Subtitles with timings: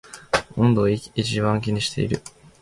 [0.55, 2.23] 湿度を一番気にしている